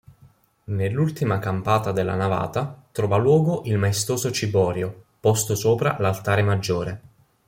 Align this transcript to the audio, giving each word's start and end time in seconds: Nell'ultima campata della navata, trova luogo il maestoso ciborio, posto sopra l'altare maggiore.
Nell'ultima 0.63 1.37
campata 1.37 1.91
della 1.91 2.15
navata, 2.15 2.85
trova 2.91 3.17
luogo 3.17 3.61
il 3.65 3.77
maestoso 3.77 4.31
ciborio, 4.31 5.03
posto 5.19 5.53
sopra 5.53 5.95
l'altare 5.99 6.41
maggiore. 6.41 7.01